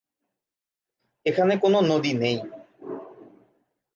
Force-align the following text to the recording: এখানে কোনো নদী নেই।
এখানে 1.25 1.53
কোনো 1.57 1.77
নদী 1.81 2.11
নেই। 2.13 2.37